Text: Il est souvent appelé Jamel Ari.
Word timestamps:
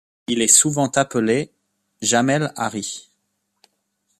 Il 0.25 0.41
est 0.41 0.47
souvent 0.47 0.87
appelé 0.87 1.51
Jamel 2.01 2.51
Ari. 2.55 3.07